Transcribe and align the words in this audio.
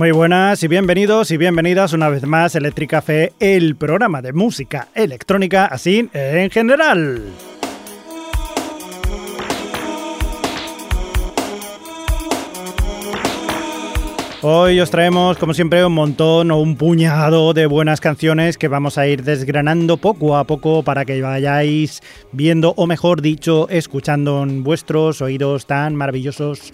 Muy 0.00 0.12
buenas 0.12 0.62
y 0.62 0.66
bienvenidos 0.66 1.30
y 1.30 1.36
bienvenidas 1.36 1.92
una 1.92 2.08
vez 2.08 2.24
más 2.24 2.54
a 2.54 2.58
Electric 2.58 2.88
Café, 2.88 3.34
el 3.38 3.76
programa 3.76 4.22
de 4.22 4.32
música 4.32 4.88
electrónica 4.94 5.66
así 5.66 6.08
en 6.14 6.48
general. 6.48 7.20
Hoy 14.42 14.80
os 14.80 14.90
traemos, 14.90 15.36
como 15.36 15.52
siempre, 15.52 15.84
un 15.84 15.92
montón 15.92 16.50
o 16.50 16.56
un 16.56 16.76
puñado 16.76 17.52
de 17.52 17.66
buenas 17.66 18.00
canciones 18.00 18.56
que 18.56 18.68
vamos 18.68 18.96
a 18.96 19.06
ir 19.06 19.22
desgranando 19.22 19.98
poco 19.98 20.38
a 20.38 20.44
poco 20.44 20.82
para 20.82 21.04
que 21.04 21.20
vayáis 21.20 22.00
viendo, 22.32 22.72
o 22.78 22.86
mejor 22.86 23.20
dicho, 23.20 23.68
escuchando 23.68 24.42
en 24.42 24.64
vuestros 24.64 25.20
oídos 25.20 25.66
tan 25.66 25.94
maravillosos 25.94 26.72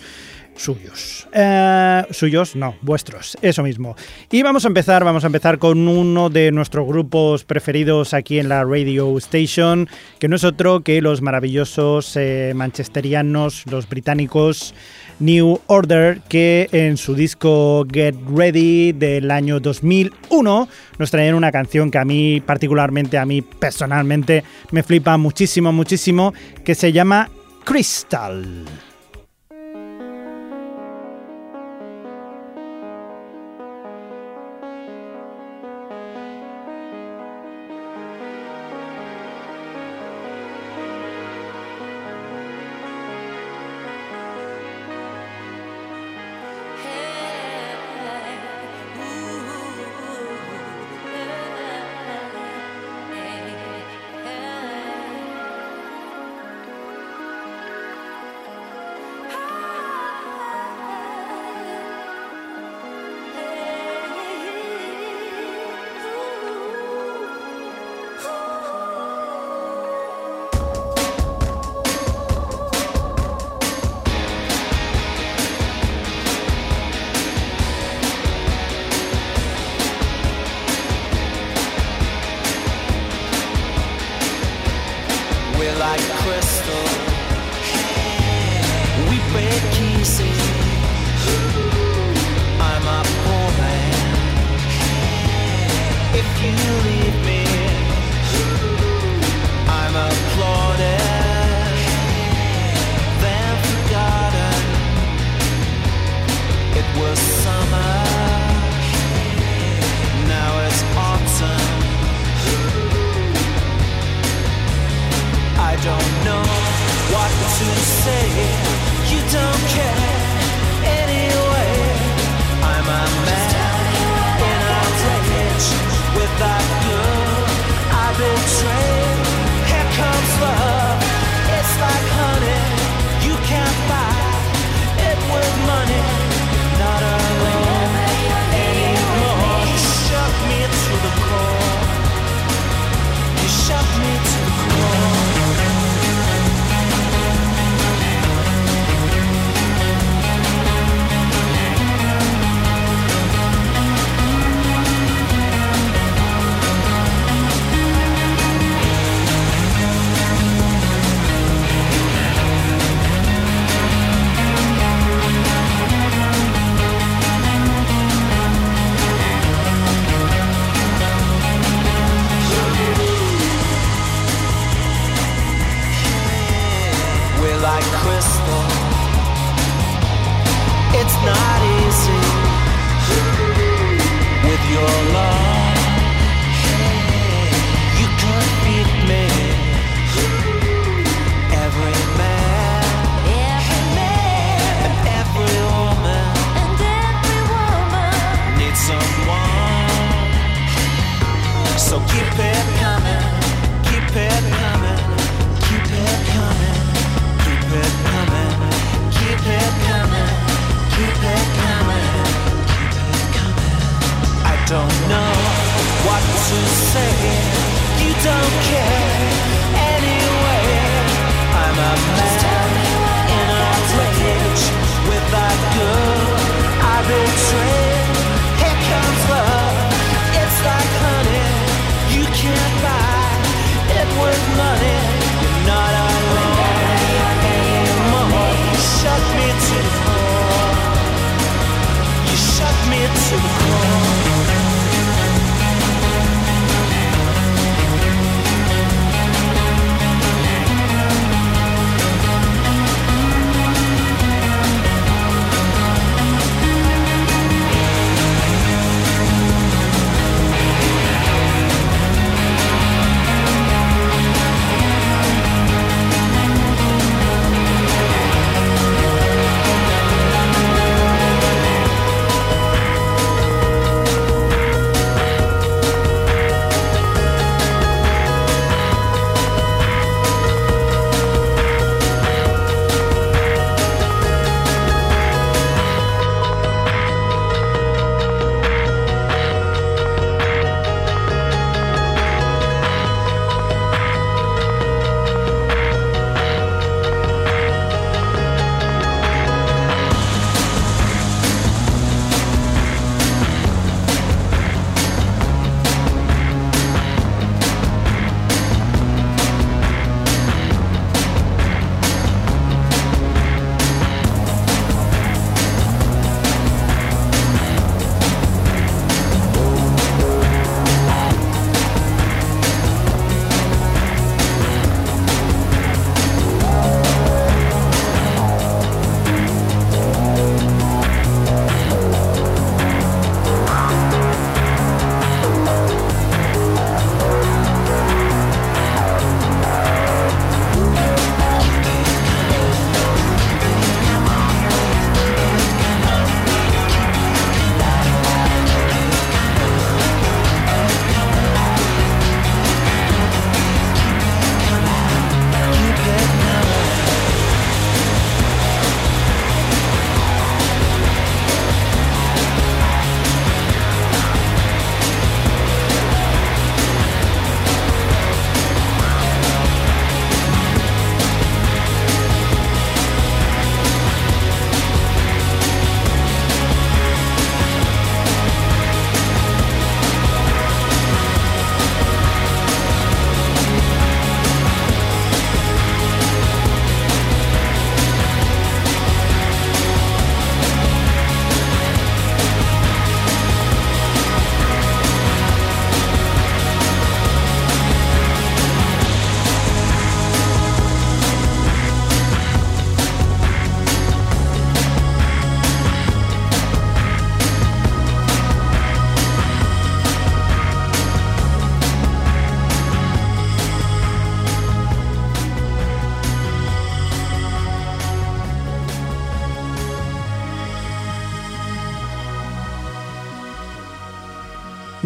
suyos. 0.57 1.29
Eh, 1.33 2.05
suyos, 2.11 2.57
no, 2.57 2.75
vuestros, 2.83 3.37
eso 3.43 3.63
mismo. 3.63 3.97
Y 4.31 4.43
vamos 4.43 4.65
a 4.65 4.69
empezar, 4.69 5.05
vamos 5.05 5.25
a 5.25 5.29
empezar 5.29 5.59
con 5.59 5.87
uno 5.89 6.31
de 6.31 6.53
nuestros 6.53 6.87
grupos 6.87 7.45
preferidos 7.45 8.15
aquí 8.15 8.39
en 8.39 8.49
la 8.49 8.65
Radio 8.65 9.17
Station, 9.19 9.89
que 10.19 10.29
no 10.29 10.37
es 10.37 10.45
otro 10.45 10.81
que 10.81 11.01
los 11.01 11.23
maravillosos 11.23 12.17
eh, 12.17 12.53
manchesterianos, 12.55 13.65
los 13.71 13.89
británicos 13.89 14.75
New 15.19 15.61
Order, 15.67 16.21
que 16.29 16.69
en 16.73 16.97
su 16.97 17.15
disco 17.15 17.87
Get 17.91 18.15
Ready 18.29 18.93
del 18.93 19.31
año 19.31 19.61
2001 19.61 20.69
nos 20.99 21.11
traen 21.11 21.35
una 21.35 21.53
canción 21.53 21.91
que 21.91 21.99
a 21.99 22.05
mí 22.05 22.41
particularmente, 22.41 23.19
a 23.19 23.27
mí 23.27 23.43
personalmente, 23.43 24.45
me 24.71 24.83
flipa 24.83 25.17
muchísimo, 25.17 25.73
muchísimo, 25.73 26.35
que 26.65 26.75
se 26.75 26.93
llama 26.93 27.31
Crystal. 27.65 28.65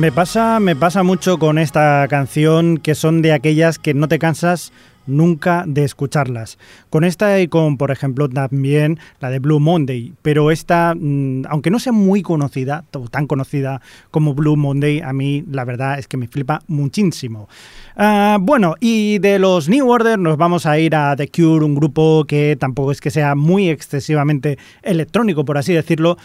Me 0.01 0.11
pasa, 0.13 0.61
me 0.61 0.75
pasa 0.75 1.03
mucho 1.03 1.39
con 1.39 1.59
esta 1.59 2.07
canción 2.09 2.79
que 2.79 2.95
son 2.95 3.21
de 3.21 3.35
aquellas 3.35 3.79
que 3.79 3.93
no 3.93 4.09
te 4.09 4.19
cansas 4.19 4.73
nunca 5.07 5.65
de 5.67 5.85
escucharlas. 5.85 6.57
Con 6.89 7.05
esta 7.05 7.39
y 7.39 7.49
con, 7.49 7.77
por 7.77 7.91
ejemplo, 7.91 8.27
también 8.27 8.99
la 9.21 9.29
de 9.29 9.41
Blue 9.41 9.61
Monday, 9.61 10.15
pero 10.23 10.51
esta, 10.51 10.95
mm, 10.99 11.43
aunque 11.51 11.71
no 11.71 11.79
sea 11.79 11.93
muy 11.93 12.23
conocida, 12.23 12.87
tan 13.11 13.27
conocida 13.27 13.83
como 14.11 14.33
Blue 14.33 14.57
Monday, 14.57 15.03
a 15.03 15.13
mí 15.13 15.45
la 15.51 15.67
verdad 15.67 15.99
es 15.99 16.09
que 16.09 16.17
me 16.17 16.29
flipa 16.29 16.63
muchísimo. 16.67 17.51
Ah, 17.95 18.39
bueno, 18.41 18.77
y 18.81 19.19
de 19.19 19.39
los 19.39 19.69
New 19.69 19.87
Order 19.87 20.19
nos 20.19 20.39
vamos 20.39 20.65
a 20.65 20.79
ir 20.79 20.95
a 20.95 21.15
The 21.15 21.29
Cure, 21.29 21.63
un 21.63 21.75
grupo 21.75 22.25
que 22.27 22.57
tampoco 22.59 22.91
es 22.91 23.03
que 23.03 23.11
sea 23.11 23.35
muy 23.35 23.69
excesivamente 23.69 24.57
electrónico, 24.83 25.45
por 25.45 25.59
así 25.59 25.75
decirlo, 25.75 26.17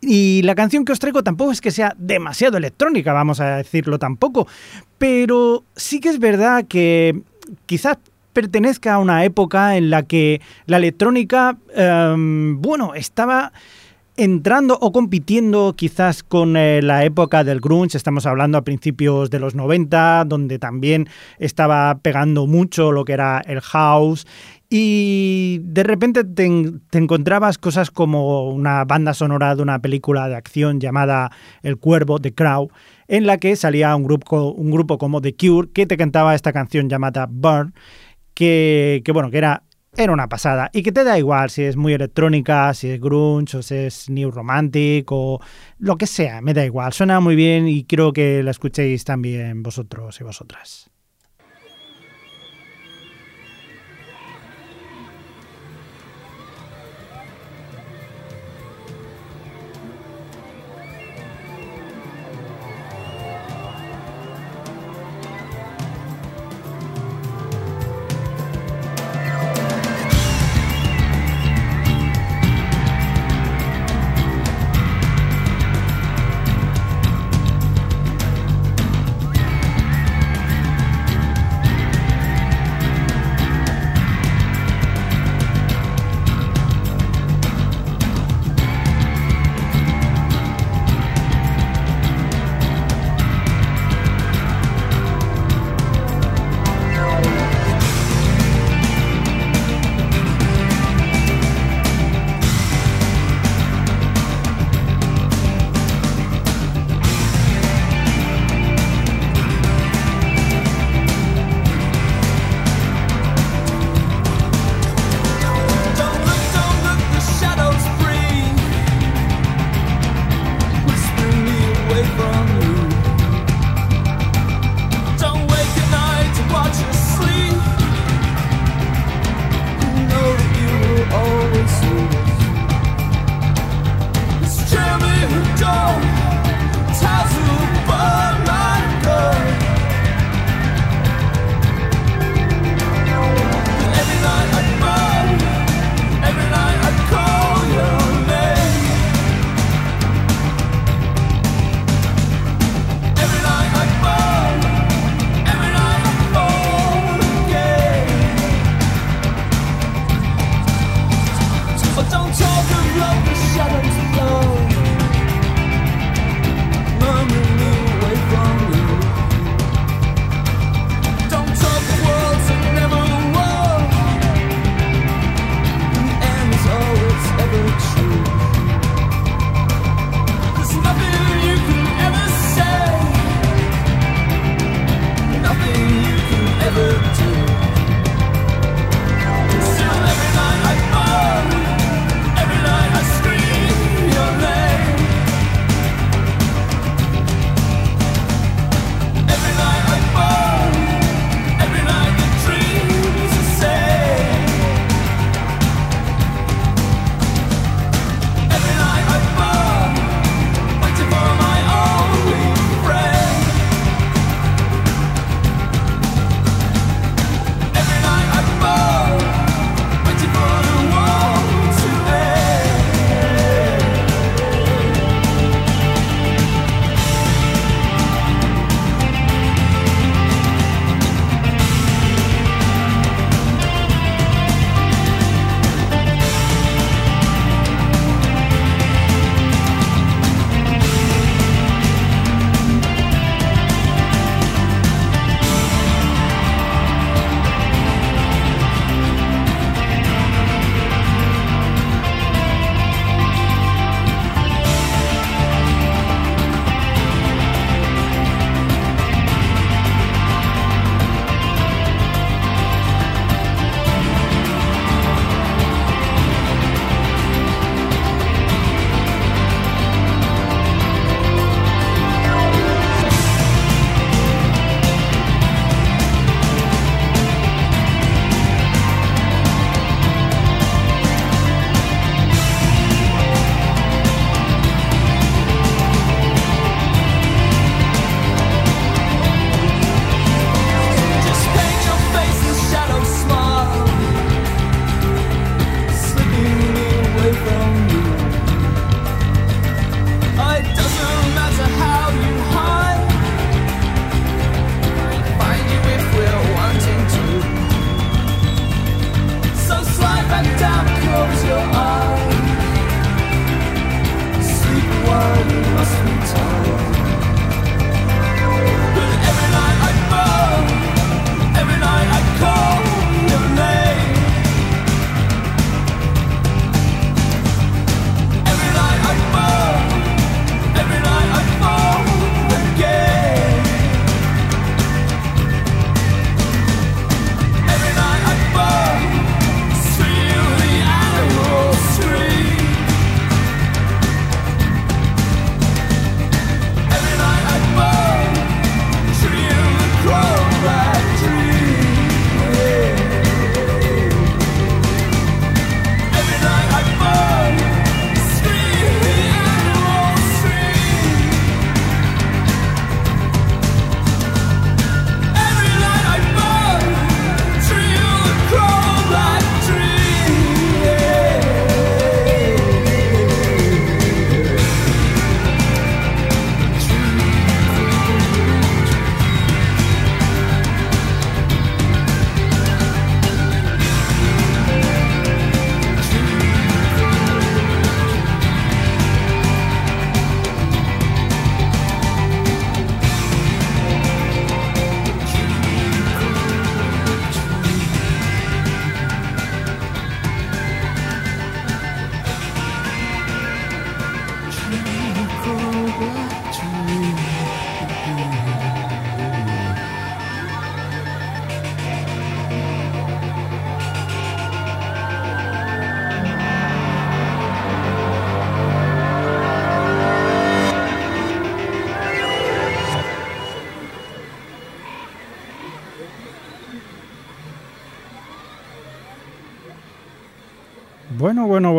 y 0.00 0.42
la 0.42 0.54
canción 0.54 0.84
que 0.84 0.92
os 0.92 0.98
traigo 0.98 1.22
tampoco 1.22 1.52
es 1.52 1.60
que 1.60 1.70
sea 1.70 1.94
demasiado 1.98 2.56
electrónica, 2.56 3.12
vamos 3.12 3.40
a 3.40 3.56
decirlo 3.56 3.98
tampoco, 3.98 4.46
pero 4.98 5.64
sí 5.76 6.00
que 6.00 6.08
es 6.08 6.18
verdad 6.18 6.64
que 6.66 7.22
quizás 7.66 7.98
pertenezca 8.32 8.94
a 8.94 8.98
una 8.98 9.24
época 9.24 9.76
en 9.76 9.90
la 9.90 10.04
que 10.04 10.40
la 10.66 10.78
electrónica, 10.78 11.58
em, 11.74 12.60
bueno, 12.60 12.94
estaba 12.94 13.52
entrando 14.16 14.76
o 14.80 14.92
compitiendo 14.92 15.74
quizás 15.74 16.22
con 16.22 16.56
eh, 16.56 16.82
la 16.82 17.04
época 17.04 17.42
del 17.42 17.60
grunge, 17.60 17.96
estamos 17.96 18.26
hablando 18.26 18.58
a 18.58 18.62
principios 18.62 19.30
de 19.30 19.38
los 19.38 19.54
90, 19.54 20.24
donde 20.26 20.58
también 20.58 21.08
estaba 21.38 21.98
pegando 22.02 22.46
mucho 22.46 22.92
lo 22.92 23.04
que 23.04 23.14
era 23.14 23.40
el 23.46 23.60
house 23.60 24.26
y 24.72 25.58
de 25.64 25.82
repente 25.82 26.22
te, 26.22 26.46
encontrabas 26.92 27.58
cosas 27.58 27.90
como 27.90 28.48
una 28.50 28.84
banda 28.84 29.14
sonora 29.14 29.56
de 29.56 29.62
una 29.62 29.80
película 29.80 30.28
de 30.28 30.36
acción 30.36 30.78
llamada 30.78 31.32
El 31.64 31.76
Cuervo, 31.76 32.20
The 32.20 32.34
Crow, 32.34 32.70
en 33.08 33.26
la 33.26 33.38
que 33.38 33.56
salía 33.56 33.94
un 33.96 34.04
grupo, 34.04 34.52
un 34.52 34.70
grupo 34.70 34.96
como 34.96 35.20
The 35.20 35.34
Cure 35.34 35.70
que 35.72 35.86
te 35.86 35.96
cantaba 35.96 36.36
esta 36.36 36.52
canción 36.52 36.88
llamada 36.88 37.26
Burn, 37.28 37.74
que, 38.32 39.02
bueno, 39.12 39.28
que 39.32 39.38
era, 39.38 39.64
era 39.96 40.12
una 40.12 40.28
pasada 40.28 40.70
y 40.72 40.84
que 40.84 40.92
te 40.92 41.02
da 41.02 41.18
igual 41.18 41.50
si 41.50 41.64
es 41.64 41.76
muy 41.76 41.92
electrónica, 41.92 42.72
si 42.72 42.90
es 42.90 43.00
grunge 43.00 43.56
o 43.56 43.62
si 43.62 43.74
es 43.74 44.08
new 44.08 44.30
romantic 44.30 45.10
o 45.10 45.40
lo 45.78 45.96
que 45.98 46.06
sea, 46.06 46.40
me 46.42 46.54
da 46.54 46.64
igual, 46.64 46.92
suena 46.92 47.18
muy 47.18 47.34
bien 47.34 47.66
y 47.66 47.82
creo 47.84 48.12
que 48.12 48.44
la 48.44 48.52
escuchéis 48.52 49.04
también 49.04 49.64
vosotros 49.64 50.20
y 50.20 50.24
vosotras. 50.24 50.90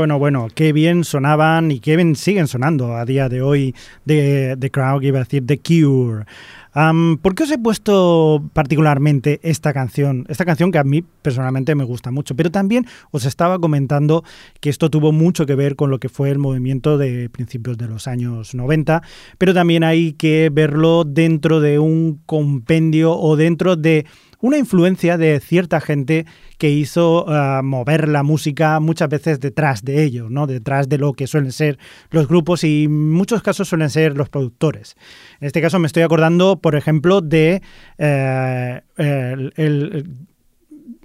Bueno, 0.02 0.18
bueno, 0.18 0.48
qué 0.56 0.74
bien 0.74 1.04
sonaban 1.04 1.70
y 1.70 1.80
qué 1.80 1.96
bien 1.96 2.16
siguen 2.16 2.48
sonando 2.48 2.96
a 2.96 3.06
día 3.06 3.30
de 3.30 3.44
hoy 3.44 3.76
de 4.04 4.58
The 4.60 4.72
Crowd, 4.72 5.04
iba 5.04 5.20
a 5.20 5.24
decir 5.26 5.46
The 5.46 5.60
Cure. 5.60 6.26
¿Por 6.74 7.36
qué 7.36 7.44
os 7.44 7.52
he 7.52 7.58
puesto 7.58 8.50
particularmente 8.54 9.42
esta 9.44 9.74
canción? 9.74 10.26
Esta 10.30 10.46
canción 10.46 10.72
que 10.72 10.78
a 10.78 10.86
mí 10.86 11.04
personalmente 11.22 11.76
me 11.76 11.84
gusta 11.84 12.12
mucho, 12.12 12.36
pero 12.36 12.50
también 12.50 12.86
os 13.12 13.26
estaba 13.26 13.60
comentando 13.60 14.24
que 14.62 14.70
esto 14.70 14.90
tuvo 14.90 15.12
mucho 15.12 15.46
que 15.46 15.56
ver 15.56 15.76
con 15.76 15.90
lo 15.90 16.00
que 16.00 16.08
fue 16.08 16.30
el 16.30 16.40
movimiento 16.40 16.98
de 16.98 17.30
principios 17.30 17.78
de 17.78 17.88
los 17.88 18.08
años 18.08 18.56
90, 18.56 19.02
pero 19.38 19.54
también 19.54 19.84
hay 19.84 20.14
que 20.14 20.50
verlo 20.50 21.04
dentro 21.04 21.60
de 21.60 21.78
un 21.78 22.22
compendio 22.26 23.18
o 23.18 23.36
dentro 23.36 23.76
de 23.76 24.06
una 24.42 24.58
influencia 24.58 25.18
de 25.18 25.40
cierta 25.40 25.80
gente 25.80 26.26
que 26.58 26.70
hizo 26.70 27.26
eh, 27.28 27.62
mover 27.64 28.08
la 28.08 28.24
música 28.24 28.80
muchas 28.80 29.08
veces 29.10 29.40
detrás 29.40 29.84
de 29.84 30.04
ellos, 30.04 30.30
¿no? 30.30 30.48
detrás 30.48 30.90
de 30.90 30.98
lo 30.98 31.14
que 31.14 31.28
suelen 31.28 31.52
ser 31.52 31.78
los 32.10 32.28
grupos 32.28 32.64
y 32.64 32.86
en 32.86 33.12
muchos 33.12 33.42
casos 33.42 33.70
suelen 33.70 33.90
ser 33.90 34.18
los 34.18 34.30
productores. 34.30 34.96
En 35.42 35.48
este 35.48 35.62
caso 35.62 35.80
me 35.80 35.88
estoy 35.88 36.04
acordando, 36.04 36.60
por 36.60 36.76
ejemplo, 36.76 37.20
de 37.22 37.62
eh, 37.98 38.82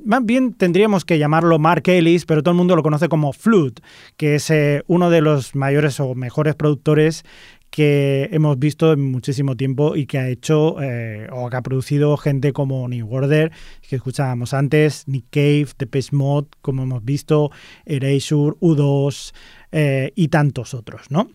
más 0.04 0.24
bien 0.24 0.54
tendríamos 0.54 1.04
que 1.04 1.18
llamarlo 1.18 1.58
Mark 1.58 1.82
Ellis, 1.86 2.26
pero 2.26 2.42
todo 2.42 2.52
el 2.52 2.58
mundo 2.58 2.76
lo 2.76 2.82
conoce 2.82 3.08
como 3.08 3.32
Flute, 3.32 3.82
que 4.16 4.36
es 4.36 4.50
eh, 4.50 4.84
uno 4.86 5.10
de 5.10 5.20
los 5.20 5.56
mayores 5.56 5.98
o 5.98 6.14
mejores 6.14 6.54
productores 6.54 7.24
que 7.70 8.28
hemos 8.30 8.58
visto 8.58 8.92
en 8.92 9.10
muchísimo 9.10 9.56
tiempo 9.56 9.96
y 9.96 10.06
que 10.06 10.18
ha 10.18 10.28
hecho 10.28 10.80
eh, 10.80 11.26
o 11.32 11.50
que 11.50 11.56
ha 11.56 11.62
producido 11.62 12.16
gente 12.16 12.52
como 12.52 12.88
New 12.88 13.12
Order, 13.12 13.52
que 13.88 13.96
escuchábamos 13.96 14.54
antes, 14.54 15.08
Nick 15.08 15.26
Cave, 15.30 15.68
Depeche 15.76 16.14
Mode, 16.14 16.48
como 16.62 16.84
hemos 16.84 17.04
visto, 17.04 17.50
Erasure, 17.84 18.56
U2 18.60 19.34
eh, 19.72 20.12
y 20.14 20.28
tantos 20.28 20.72
otros, 20.72 21.10
¿no? 21.10 21.28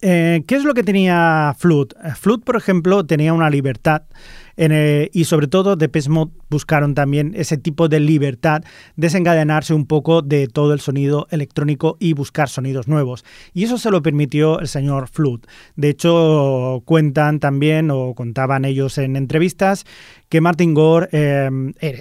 Eh, 0.00 0.44
¿Qué 0.46 0.54
es 0.54 0.64
lo 0.64 0.74
que 0.74 0.84
tenía 0.84 1.54
Flood? 1.58 1.88
Flood, 2.16 2.42
por 2.42 2.56
ejemplo, 2.56 3.04
tenía 3.04 3.32
una 3.32 3.50
libertad 3.50 4.02
y 5.12 5.24
sobre 5.24 5.46
todo 5.46 5.76
de 5.76 5.88
Mode 6.08 6.32
buscaron 6.50 6.94
también 6.94 7.32
ese 7.36 7.58
tipo 7.58 7.88
de 7.88 8.00
libertad, 8.00 8.62
desencadenarse 8.96 9.74
un 9.74 9.86
poco 9.86 10.22
de 10.22 10.48
todo 10.48 10.72
el 10.72 10.80
sonido 10.80 11.28
electrónico 11.30 11.96
y 12.00 12.12
buscar 12.12 12.48
sonidos 12.48 12.88
nuevos. 12.88 13.24
Y 13.54 13.64
eso 13.64 13.78
se 13.78 13.90
lo 13.90 14.02
permitió 14.02 14.58
el 14.60 14.68
señor 14.68 15.08
Flood. 15.08 15.40
De 15.76 15.90
hecho, 15.90 16.82
cuentan 16.84 17.38
también, 17.38 17.90
o 17.90 18.14
contaban 18.14 18.64
ellos 18.64 18.98
en 18.98 19.16
entrevistas, 19.16 19.84
que 20.28 20.40
Martin 20.40 20.74
Gore 20.74 21.08
eh, 21.12 21.50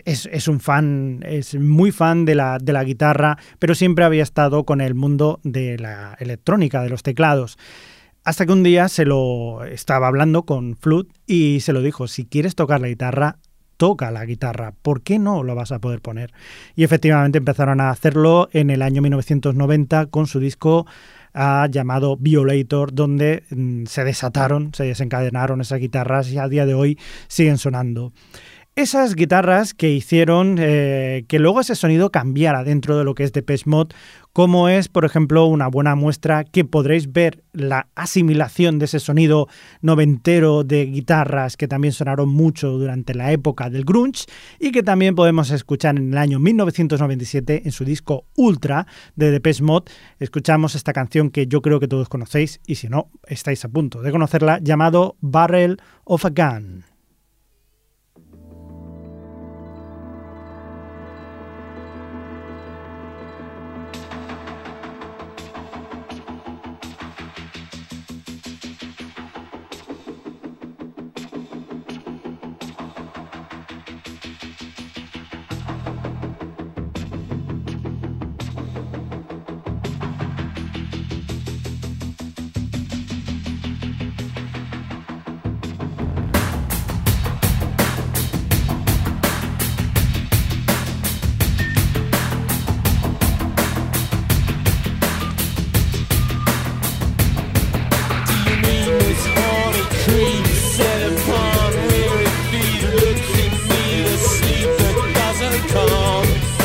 es, 0.06 0.48
un 0.48 0.60
fan, 0.60 1.24
es 1.26 1.56
muy 1.56 1.92
fan 1.92 2.26
de 2.26 2.36
la, 2.36 2.58
de 2.60 2.74
la 2.74 2.84
guitarra, 2.84 3.38
pero 3.60 3.76
siempre 3.76 4.04
había 4.04 4.24
estado 4.24 4.66
con 4.66 4.82
el 4.82 4.96
mundo 4.96 5.40
de 5.44 5.78
la 5.78 6.16
electrónica, 6.20 6.82
de 6.82 6.90
los 6.90 7.04
teclados. 7.04 7.58
Hasta 8.28 8.46
que 8.46 8.52
un 8.52 8.62
día 8.62 8.90
se 8.90 9.06
lo 9.06 9.64
estaba 9.64 10.08
hablando 10.08 10.44
con 10.44 10.76
Flood 10.76 11.06
y 11.26 11.62
se 11.62 11.72
lo 11.72 11.82
dijo, 11.82 12.10
si 12.10 12.26
quieres 12.26 12.56
tocar 12.56 12.82
la 12.82 12.90
guitarra, 12.90 13.38
toca 13.78 14.12
la 14.12 14.26
guitarra, 14.26 14.74
¿por 14.82 15.02
qué 15.02 15.18
no 15.18 15.44
lo 15.44 15.56
vas 15.56 15.72
a 15.72 15.80
poder 15.80 16.02
poner? 16.02 16.34
Y 16.76 16.84
efectivamente 16.84 17.38
empezaron 17.38 17.80
a 17.80 17.90
hacerlo 17.90 18.50
en 18.52 18.70
el 18.70 18.82
año 18.82 19.02
1990 19.02 20.08
con 20.08 20.28
su 20.28 20.42
disco 20.42 20.86
ah, 21.34 21.70
llamado 21.72 22.18
Violator, 22.18 22.94
donde 22.94 23.44
mm, 23.50 23.86
se 23.86 24.04
desataron, 24.04 24.74
se 24.74 24.84
desencadenaron 24.84 25.62
esas 25.62 25.80
guitarras 25.80 26.30
y 26.30 26.38
a 26.38 26.50
día 26.50 26.66
de 26.66 26.74
hoy 26.74 27.00
siguen 27.30 27.58
sonando 27.58 28.12
esas 28.78 29.16
guitarras 29.16 29.74
que 29.74 29.90
hicieron 29.90 30.58
eh, 30.60 31.26
que 31.28 31.40
luego 31.40 31.62
ese 31.62 31.74
sonido 31.74 32.12
cambiara 32.12 32.64
dentro 32.64 32.96
de 32.96 33.04
lo 33.04 33.16
que 33.16 33.24
es 33.24 33.34
Depeche 33.34 33.64
Mode, 33.66 33.96
como 34.34 34.70
es, 34.70 34.88
por 34.88 35.04
ejemplo, 35.04 35.48
una 35.48 35.68
buena 35.68 35.96
muestra 35.96 36.44
que 36.44 36.64
podréis 36.64 37.12
ver 37.12 37.44
la 37.54 37.88
asimilación 37.96 38.78
de 38.78 38.86
ese 38.86 39.00
sonido 39.00 39.48
noventero 39.82 40.64
de 40.64 40.86
guitarras 40.86 41.58
que 41.58 41.68
también 41.68 41.92
sonaron 41.92 42.30
mucho 42.30 42.70
durante 42.70 43.16
la 43.16 43.32
época 43.32 43.72
del 43.72 43.84
grunge 43.84 44.26
y 44.60 44.72
que 44.72 44.84
también 44.84 45.16
podemos 45.16 45.50
escuchar 45.50 45.98
en 45.98 46.12
el 46.12 46.18
año 46.20 46.38
1997 46.38 47.64
en 47.66 47.72
su 47.72 47.84
disco 47.84 48.26
Ultra 48.36 48.86
de 49.16 49.32
Depeche 49.32 49.64
Mode. 49.64 49.92
Escuchamos 50.20 50.76
esta 50.76 50.94
canción 50.94 51.32
que 51.32 51.48
yo 51.48 51.64
creo 51.64 51.80
que 51.80 51.88
todos 51.88 52.10
conocéis 52.10 52.62
y 52.68 52.76
si 52.76 52.90
no, 52.90 53.10
estáis 53.26 53.66
a 53.66 53.70
punto 53.70 54.04
de 54.04 54.12
conocerla, 54.12 54.60
llamado 54.62 55.18
Barrel 55.20 55.82
of 56.04 56.26
a 56.26 56.30
Gun. 56.30 56.97
come. 105.66 106.57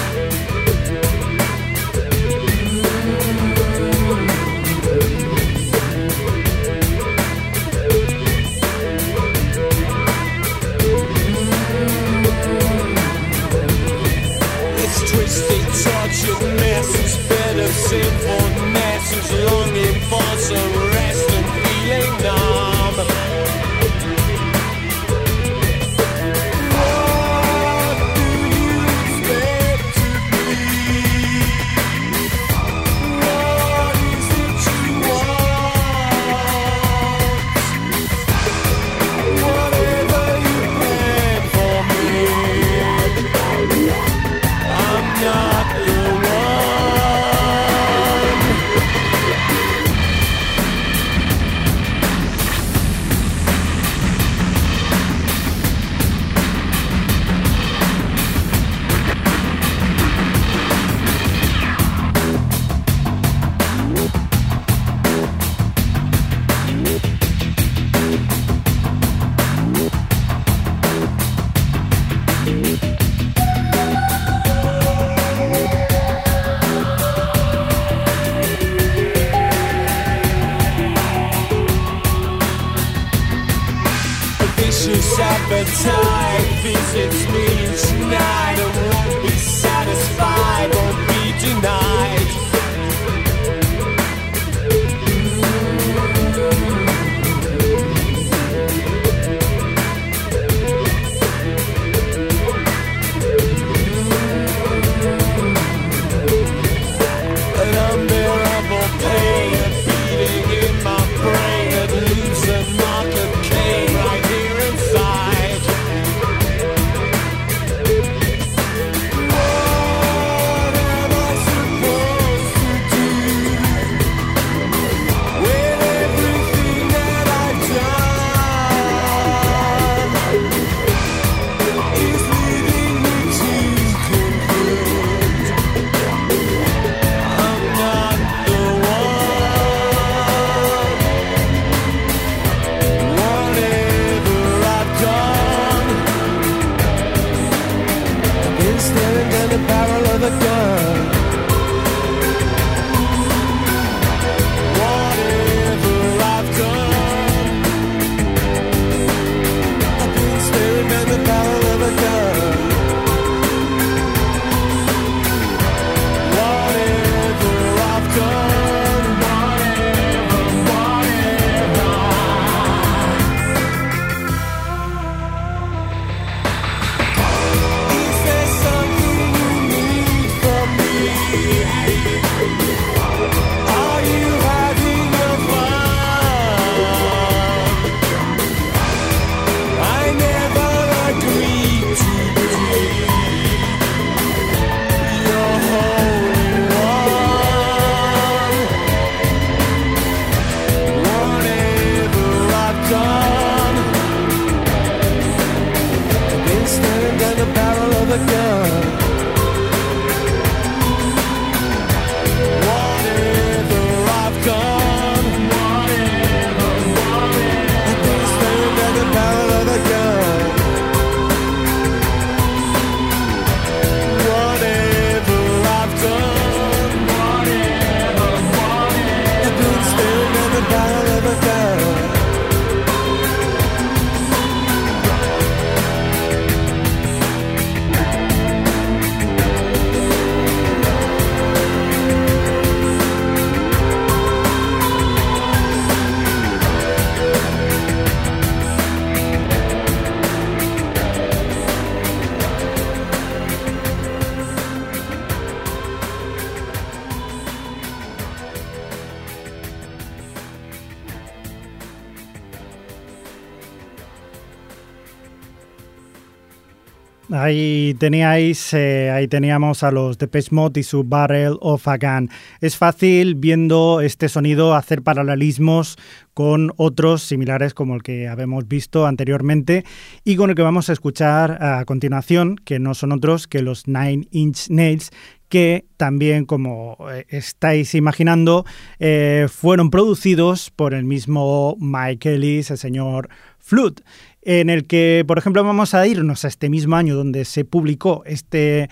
Ahí 267.53 267.95
teníais, 267.99 268.73
eh, 268.73 269.11
ahí 269.11 269.29
teníamos 269.29 269.83
a 269.83 269.91
los 269.91 270.17
Depeche 270.17 270.49
Mode 270.53 270.81
y 270.81 270.83
su 270.83 271.05
Barrel 271.05 271.57
of 271.61 271.87
a 271.87 271.99
Gun. 271.99 272.31
Es 272.61 272.77
fácil 272.77 273.35
viendo 273.35 274.01
este 274.01 274.29
sonido 274.29 274.75
hacer 274.75 275.03
paralelismos 275.03 275.99
con 276.33 276.73
otros 276.77 277.23
similares 277.23 277.75
como 277.75 277.95
el 277.95 278.03
que 278.03 278.27
habíamos 278.27 278.67
visto 278.69 279.07
anteriormente 279.07 279.85
y 280.25 280.37
con 280.37 280.49
el 280.49 280.57
que 280.57 280.63
vamos 280.63 280.89
a 280.89 280.95
escuchar 280.95 281.63
a 281.63 281.85
continuación, 281.85 282.57
que 282.57 282.79
no 282.79 282.95
son 282.95 283.13
otros 283.13 283.47
que 283.47 283.61
los 283.61 283.87
Nine 283.87 284.27
Inch 284.31 284.71
Nails, 284.71 285.11
que 285.51 285.85
también, 285.99 286.47
como 286.47 286.97
eh, 287.13 287.27
estáis 287.29 287.95
imaginando, 287.95 288.65
eh, 288.99 289.47
fueron 289.51 289.91
producidos 289.91 290.71
por 290.71 290.95
el 290.95 291.05
mismo 291.05 291.77
Mike 291.79 292.35
Ellis, 292.35 292.71
el 292.71 292.79
señor 292.79 293.29
Flood 293.59 294.01
en 294.43 294.71
el 294.71 294.87
que, 294.87 295.25
por 295.27 295.39
ejemplo, 295.39 295.65
vamos 295.65 295.95
a 295.95 296.07
irnos 296.07 296.45
a 296.45 296.49
este 296.49 296.69
mismo 296.69 296.97
año 296.97 297.15
donde 297.15 297.45
se 297.45 297.65
publicó 297.65 298.23
este 298.27 298.89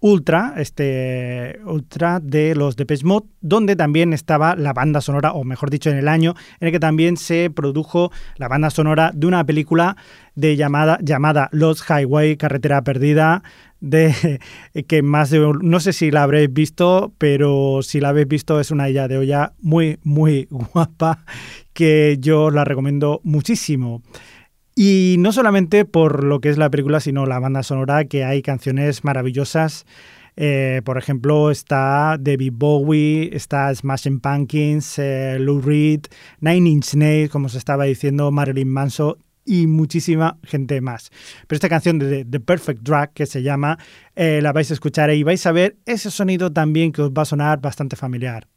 Ultra, 0.00 0.52
este 0.58 1.60
Ultra 1.64 2.20
de 2.20 2.54
los 2.54 2.76
Depeche 2.76 3.06
Mode, 3.06 3.26
donde 3.40 3.74
también 3.74 4.12
estaba 4.12 4.54
la 4.54 4.74
banda 4.74 5.00
sonora, 5.00 5.32
o 5.32 5.44
mejor 5.44 5.70
dicho, 5.70 5.88
en 5.88 5.96
el 5.96 6.08
año 6.08 6.34
en 6.60 6.68
el 6.68 6.72
que 6.72 6.78
también 6.80 7.16
se 7.16 7.48
produjo 7.48 8.12
la 8.36 8.48
banda 8.48 8.68
sonora 8.68 9.12
de 9.14 9.26
una 9.26 9.44
película 9.44 9.96
de 10.34 10.56
llamada, 10.56 10.98
llamada 11.00 11.48
Los 11.52 11.82
Highway, 11.88 12.36
Carretera 12.36 12.82
Perdida, 12.82 13.42
de 13.80 14.40
que 14.88 15.02
más 15.02 15.30
de 15.30 15.52
no 15.62 15.80
sé 15.80 15.94
si 15.94 16.10
la 16.10 16.24
habréis 16.24 16.52
visto, 16.52 17.14
pero 17.16 17.80
si 17.82 17.98
la 17.98 18.10
habéis 18.10 18.28
visto 18.28 18.60
es 18.60 18.70
una 18.70 18.84
de 18.84 19.16
olla 19.16 19.54
muy, 19.60 19.98
muy 20.02 20.48
guapa 20.50 21.24
que 21.72 22.18
yo 22.20 22.50
la 22.50 22.64
recomiendo 22.64 23.22
muchísimo. 23.24 24.02
Y 24.74 25.16
no 25.18 25.32
solamente 25.32 25.84
por 25.84 26.24
lo 26.24 26.40
que 26.40 26.50
es 26.50 26.58
la 26.58 26.70
película, 26.70 27.00
sino 27.00 27.26
la 27.26 27.38
banda 27.38 27.62
sonora, 27.62 28.04
que 28.06 28.24
hay 28.24 28.42
canciones 28.42 29.04
maravillosas. 29.04 29.86
Eh, 30.36 30.82
por 30.84 30.98
ejemplo, 30.98 31.52
está 31.52 32.16
David 32.18 32.52
Bowie, 32.54 33.30
está 33.32 33.72
Smashing 33.72 34.18
Pumpkins, 34.18 34.98
eh, 34.98 35.38
Lou 35.38 35.60
Reed, 35.60 36.06
Nine 36.40 36.68
Inch 36.68 36.94
Nails, 36.94 37.30
como 37.30 37.48
se 37.48 37.58
estaba 37.58 37.84
diciendo, 37.84 38.32
Marilyn 38.32 38.68
Manson 38.68 39.16
y 39.44 39.66
muchísima 39.66 40.38
gente 40.42 40.80
más. 40.80 41.10
Pero 41.46 41.56
esta 41.56 41.68
canción 41.68 41.98
de 41.98 42.24
The 42.24 42.40
Perfect 42.40 42.82
Drag, 42.82 43.12
que 43.12 43.26
se 43.26 43.42
llama, 43.42 43.78
eh, 44.16 44.40
la 44.42 44.52
vais 44.52 44.70
a 44.70 44.74
escuchar 44.74 45.10
y 45.10 45.22
vais 45.22 45.44
a 45.46 45.52
ver 45.52 45.76
ese 45.86 46.10
sonido 46.10 46.52
también 46.52 46.92
que 46.92 47.02
os 47.02 47.10
va 47.10 47.22
a 47.22 47.26
sonar 47.26 47.60
bastante 47.60 47.94
familiar. 47.94 48.48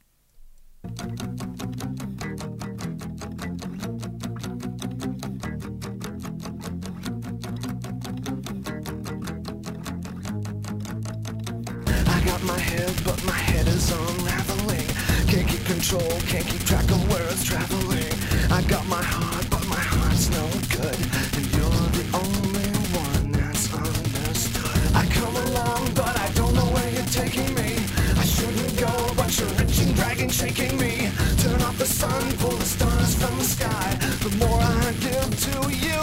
Control, 15.88 16.20
can't 16.28 16.46
keep 16.48 16.64
track 16.64 16.84
of 16.92 17.02
where 17.10 17.24
it's 17.30 17.44
traveling. 17.44 18.12
I 18.52 18.62
got 18.64 18.86
my 18.88 19.04
heart, 19.04 19.46
but 19.50 19.66
my 19.68 19.84
heart's 19.94 20.30
no 20.30 20.46
good. 20.76 21.00
And 21.38 21.46
you're 21.56 21.88
the 22.00 22.06
only 22.24 22.70
one 22.98 23.32
that's 23.32 23.72
understood. 23.74 24.82
I 24.96 25.06
come 25.20 25.36
along, 25.48 25.92
but 25.94 26.14
I 26.18 26.30
don't 26.40 26.54
know 26.56 26.70
where 26.76 26.90
you're 26.92 27.12
taking 27.22 27.54
me. 27.54 27.78
I 28.18 28.26
shouldn't 28.26 28.74
go, 28.80 28.92
but 29.16 29.30
you're 29.38 29.56
reaching, 29.60 29.94
dragging, 29.94 30.30
shaking 30.30 30.78
me. 30.78 31.10
Turn 31.44 31.62
off 31.62 31.78
the 31.78 31.86
sun, 31.86 32.24
pull 32.38 32.58
the 32.58 32.66
stars 32.66 33.16
from 33.16 33.38
the 33.38 33.48
sky. 33.56 33.88
The 34.26 34.32
more 34.42 34.60
I 34.60 34.92
give 35.08 35.30
to 35.48 35.56
you, 35.86 36.02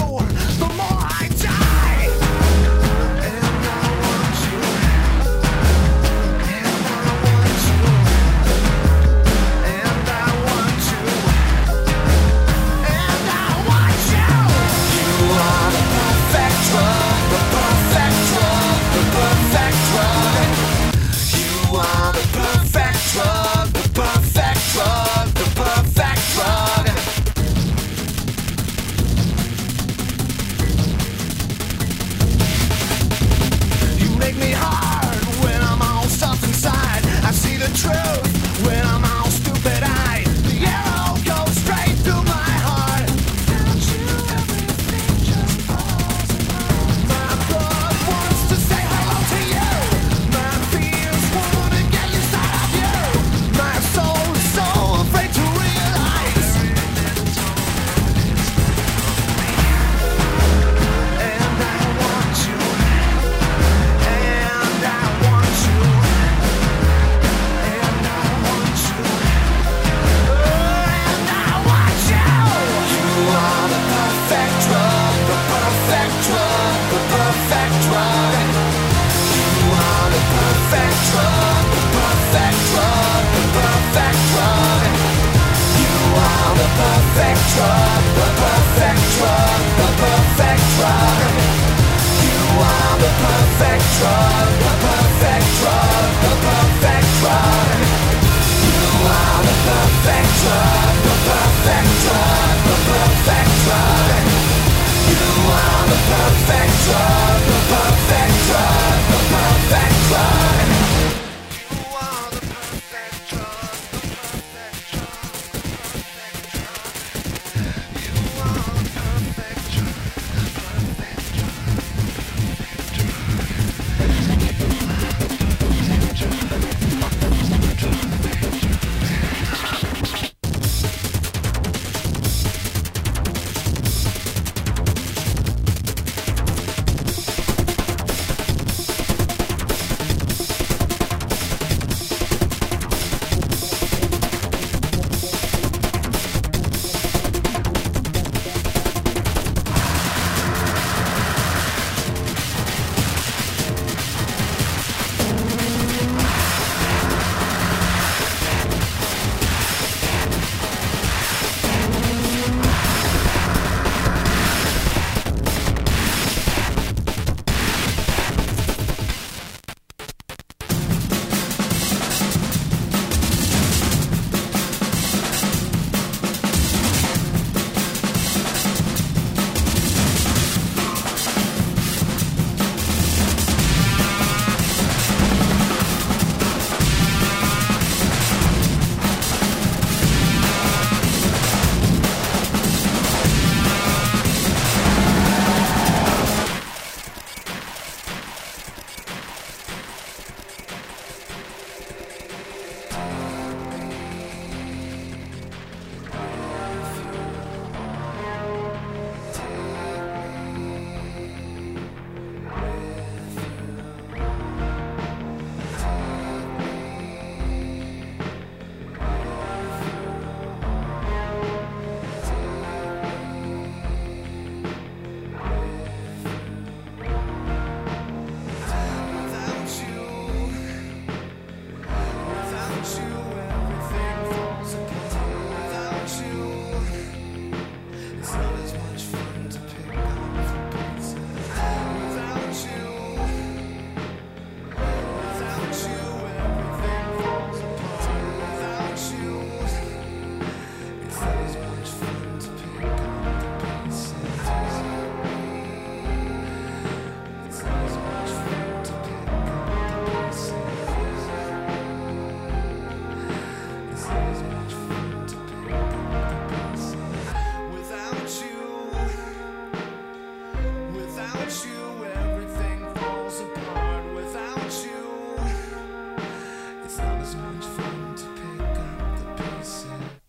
the 0.62 0.70
more 0.80 1.00
I 1.20 1.33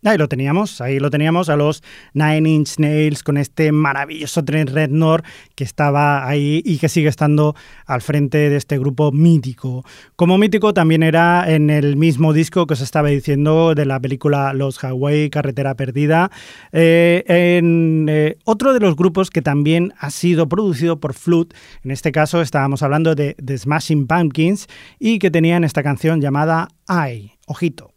Ahí 0.06 0.20
lo 0.20 0.28
teníamos, 0.28 0.82
ahí 0.82 1.00
lo 1.00 1.10
teníamos 1.10 1.50
a 1.50 1.56
los 1.56 1.82
Nine 2.13 2.48
Inch 2.48 2.78
Nails 2.78 3.24
con 3.24 3.38
este 3.38 3.72
maravilloso 3.72 4.46
Trent 4.46 4.70
Reznor 4.70 5.24
que 5.56 5.63
estaba 5.63 6.28
ahí 6.28 6.62
y 6.63 6.78
que 6.78 6.89
sigue 6.89 7.10
estando 7.10 7.56
al 7.88 8.04
frente 8.04 8.38
de 8.52 8.56
este 8.56 8.78
grupo 8.78 9.12
mítico. 9.12 9.84
Como 10.15 10.38
mítico 10.38 10.76
también 10.76 11.02
era 11.02 11.52
en 11.52 11.72
el 11.72 11.98
mismo 11.98 12.34
disco 12.34 12.68
que 12.68 12.76
os 12.76 12.82
estaba 12.82 13.08
diciendo 13.08 13.74
de 13.74 13.88
la 13.88 14.00
película 14.00 14.54
Los 14.54 14.84
Hawaii, 14.84 15.32
Carretera 15.32 15.74
Perdida, 15.74 16.30
eh, 16.72 17.24
en 17.28 18.06
eh, 18.08 18.38
otro 18.44 18.76
de 18.76 18.82
los 18.82 18.96
grupos 18.96 19.32
que 19.32 19.41
también 19.41 19.91
ha 19.98 20.12
sido 20.12 20.48
producido 20.48 21.00
por 21.00 21.15
Flute, 21.15 21.56
en 21.84 21.89
este 21.89 22.12
caso 22.12 22.44
estábamos 22.44 22.84
hablando 22.84 23.15
de 23.15 23.36
The 23.44 23.58
Smashing 23.58 24.06
Pumpkins 24.06 24.68
y 25.00 25.18
que 25.18 25.32
tenían 25.32 25.63
esta 25.63 25.82
canción 25.82 26.22
llamada 26.22 26.68
I, 26.88 27.32
ojito. 27.48 27.95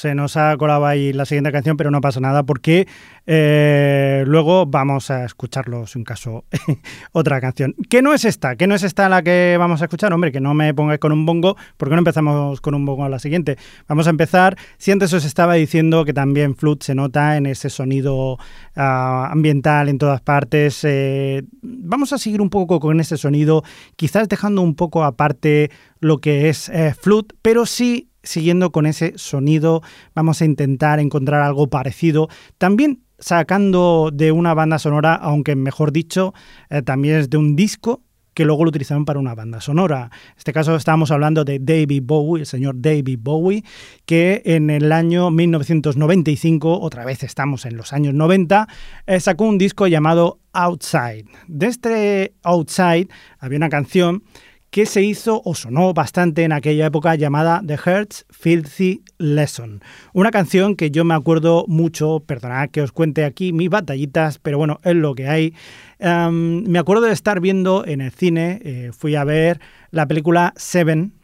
Se 0.00 0.14
nos 0.14 0.38
ha 0.38 0.56
colado 0.56 0.86
ahí 0.86 1.12
la 1.12 1.26
siguiente 1.26 1.52
canción, 1.52 1.76
pero 1.76 1.90
no 1.90 2.00
pasa 2.00 2.20
nada 2.20 2.42
porque 2.42 2.88
eh, 3.26 4.24
luego 4.26 4.64
vamos 4.64 5.10
a 5.10 5.26
escucharlo, 5.26 5.84
en 5.94 6.04
caso, 6.04 6.46
otra 7.12 7.38
canción. 7.38 7.74
Que 7.90 8.00
no 8.00 8.14
es 8.14 8.24
esta, 8.24 8.56
que 8.56 8.66
no 8.66 8.74
es 8.74 8.82
esta 8.82 9.10
la 9.10 9.22
que 9.22 9.56
vamos 9.58 9.82
a 9.82 9.84
escuchar, 9.84 10.14
hombre, 10.14 10.32
que 10.32 10.40
no 10.40 10.54
me 10.54 10.72
pongáis 10.72 11.00
con 11.00 11.12
un 11.12 11.26
bongo, 11.26 11.54
porque 11.76 11.96
no 11.96 11.98
empezamos 11.98 12.62
con 12.62 12.74
un 12.74 12.86
bongo 12.86 13.04
a 13.04 13.10
la 13.10 13.18
siguiente. 13.18 13.58
Vamos 13.88 14.06
a 14.06 14.10
empezar, 14.10 14.56
si 14.78 14.90
antes 14.90 15.12
os 15.12 15.26
estaba 15.26 15.52
diciendo 15.52 16.06
que 16.06 16.14
también 16.14 16.56
Flut 16.56 16.82
se 16.82 16.94
nota 16.94 17.36
en 17.36 17.44
ese 17.44 17.68
sonido 17.68 18.38
ah, 18.76 19.28
ambiental 19.30 19.90
en 19.90 19.98
todas 19.98 20.22
partes, 20.22 20.82
eh, 20.84 21.42
vamos 21.60 22.14
a 22.14 22.18
seguir 22.18 22.40
un 22.40 22.48
poco 22.48 22.80
con 22.80 23.00
ese 23.00 23.18
sonido, 23.18 23.64
quizás 23.96 24.30
dejando 24.30 24.62
un 24.62 24.76
poco 24.76 25.04
aparte 25.04 25.70
lo 25.98 26.22
que 26.22 26.48
es 26.48 26.70
eh, 26.70 26.94
Flut, 26.98 27.34
pero 27.42 27.66
sí 27.66 28.09
siguiendo 28.22 28.72
con 28.72 28.86
ese 28.86 29.14
sonido, 29.16 29.82
vamos 30.14 30.42
a 30.42 30.44
intentar 30.44 31.00
encontrar 31.00 31.42
algo 31.42 31.68
parecido. 31.68 32.28
También 32.58 33.02
sacando 33.18 34.10
de 34.12 34.32
una 34.32 34.54
banda 34.54 34.78
sonora, 34.78 35.14
aunque 35.14 35.54
mejor 35.54 35.92
dicho, 35.92 36.34
eh, 36.70 36.82
también 36.82 37.16
es 37.16 37.30
de 37.30 37.36
un 37.36 37.54
disco 37.54 38.02
que 38.34 38.44
luego 38.44 38.64
lo 38.64 38.70
utilizaron 38.70 39.04
para 39.04 39.18
una 39.18 39.34
banda 39.34 39.60
sonora. 39.60 40.10
En 40.30 40.38
este 40.38 40.52
caso 40.52 40.74
estamos 40.76 41.10
hablando 41.10 41.44
de 41.44 41.58
David 41.58 42.02
Bowie, 42.04 42.40
el 42.40 42.46
señor 42.46 42.76
David 42.78 43.18
Bowie, 43.20 43.64
que 44.06 44.42
en 44.44 44.70
el 44.70 44.92
año 44.92 45.30
1995, 45.30 46.80
otra 46.80 47.04
vez 47.04 47.22
estamos 47.22 47.66
en 47.66 47.76
los 47.76 47.92
años 47.92 48.14
90, 48.14 48.68
eh, 49.06 49.20
sacó 49.20 49.44
un 49.44 49.58
disco 49.58 49.86
llamado 49.88 50.40
Outside. 50.52 51.26
De 51.48 51.66
este 51.66 52.34
Outside 52.42 53.08
había 53.38 53.58
una 53.58 53.68
canción 53.68 54.22
que 54.70 54.86
se 54.86 55.02
hizo 55.02 55.42
o 55.44 55.54
sonó 55.54 55.92
bastante 55.92 56.44
en 56.44 56.52
aquella 56.52 56.86
época 56.86 57.14
llamada 57.16 57.60
The 57.66 57.76
Heart's 57.76 58.24
Filthy 58.30 59.02
Lesson. 59.18 59.82
Una 60.12 60.30
canción 60.30 60.76
que 60.76 60.92
yo 60.92 61.04
me 61.04 61.14
acuerdo 61.14 61.64
mucho, 61.66 62.20
perdonad 62.20 62.70
que 62.70 62.82
os 62.82 62.92
cuente 62.92 63.24
aquí 63.24 63.52
mis 63.52 63.68
batallitas, 63.68 64.38
pero 64.38 64.58
bueno, 64.58 64.78
es 64.84 64.94
lo 64.94 65.14
que 65.14 65.28
hay. 65.28 65.54
Em, 65.98 66.62
me 66.64 66.78
acuerdo 66.78 67.06
de 67.06 67.12
estar 67.12 67.40
viendo 67.40 67.84
en 67.84 68.00
el 68.00 68.12
cine, 68.12 68.60
eh, 68.64 68.90
fui 68.96 69.16
a 69.16 69.24
ver 69.24 69.60
la 69.90 70.06
película 70.06 70.52
Seven, 70.56 71.14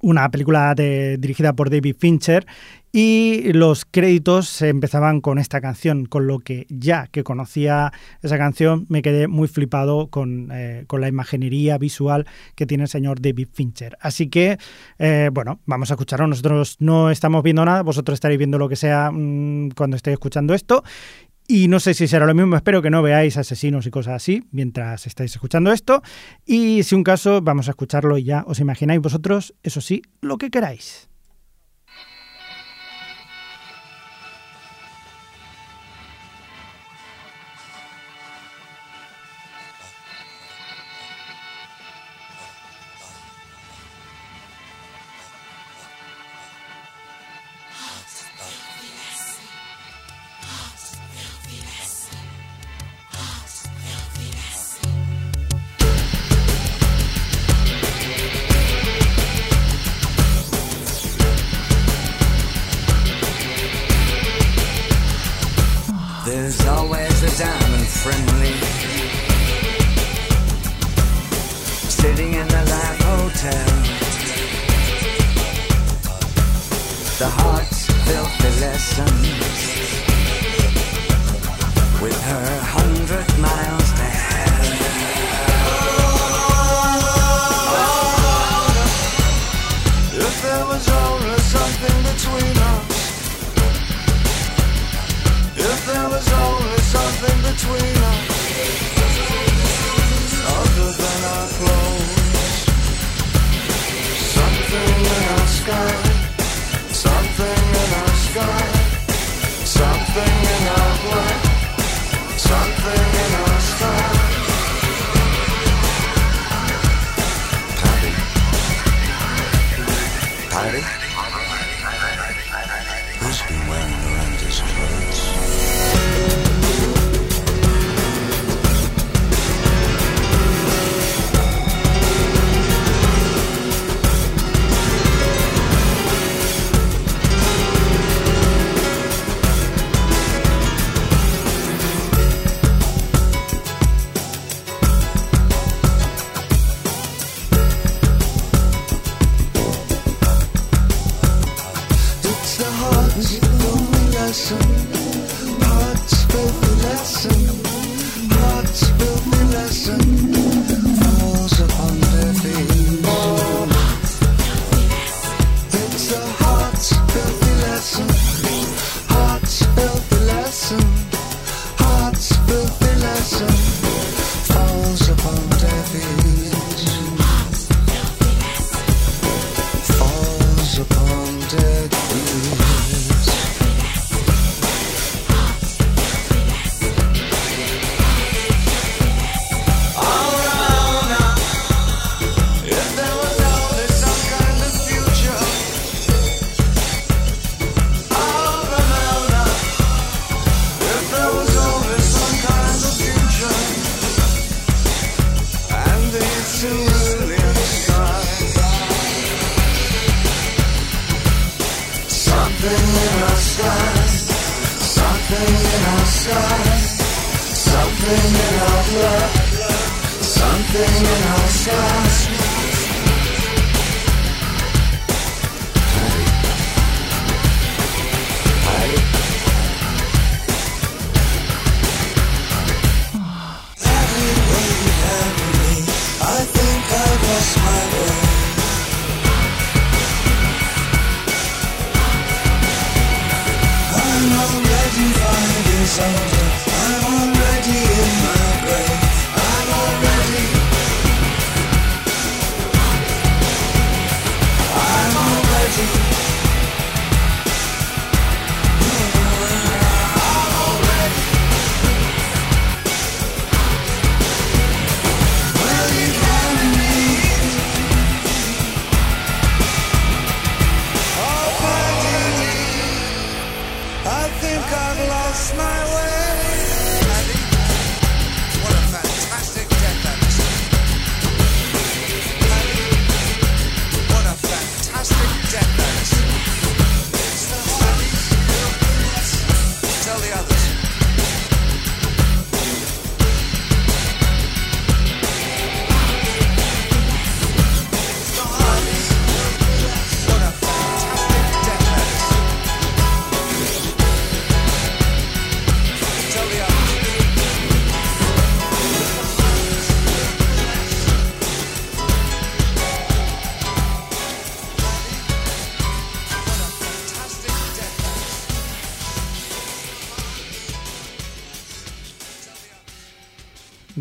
una 0.00 0.30
película 0.30 0.74
dirigida 0.74 1.52
por 1.52 1.70
David 1.70 1.96
Fincher 1.98 2.46
y 2.92 3.52
los 3.52 3.84
créditos 3.84 4.62
empezaban 4.62 5.20
con 5.20 5.38
esta 5.38 5.60
canción, 5.60 6.06
con 6.06 6.26
lo 6.26 6.40
que 6.40 6.66
ya 6.68 7.06
que 7.06 7.22
conocía 7.22 7.92
esa 8.20 8.36
canción 8.36 8.86
me 8.88 9.02
quedé 9.02 9.28
muy 9.28 9.46
flipado 9.46 10.08
con, 10.08 10.48
eh, 10.52 10.86
la 10.90 11.08
imaginería 11.08 11.78
visual 11.78 12.26
que 12.56 12.66
tiene 12.66 12.84
el 12.84 12.88
señor 12.88 13.20
David 13.20 13.48
Fincher. 13.52 13.96
Así 14.00 14.28
que, 14.28 14.58
eh, 14.98 15.30
bueno, 15.32 15.60
vamos 15.66 15.90
a 15.90 15.94
escucharlo. 15.94 16.26
Nosotros 16.26 16.76
no 16.80 17.10
estamos 17.10 17.42
viendo 17.42 17.64
nada, 17.64 17.82
vosotros 17.82 18.14
estaréis 18.14 18.38
viendo 18.38 18.58
lo 18.58 18.68
que 18.68 18.76
sea 18.76 19.10
mm, 19.12 19.70
cuando 19.70 19.96
estéis 19.96 20.14
escuchando 20.14 20.52
esto. 20.52 20.82
Y 21.52 21.66
no 21.66 21.80
sé 21.80 21.94
si 21.94 22.06
será 22.06 22.26
lo 22.26 22.34
mismo, 22.34 22.54
espero 22.54 22.80
que 22.80 22.90
no 22.90 23.02
veáis 23.02 23.36
asesinos 23.36 23.84
y 23.84 23.90
cosas 23.90 24.14
así 24.14 24.44
mientras 24.52 25.08
estáis 25.08 25.32
escuchando 25.32 25.72
esto. 25.72 26.00
Y 26.46 26.84
si 26.84 26.94
un 26.94 27.02
caso, 27.02 27.42
vamos 27.42 27.66
a 27.66 27.72
escucharlo 27.72 28.16
y 28.18 28.22
ya 28.22 28.44
os 28.46 28.60
imagináis 28.60 29.00
vosotros, 29.00 29.52
eso 29.64 29.80
sí, 29.80 30.00
lo 30.20 30.38
que 30.38 30.48
queráis. 30.48 31.09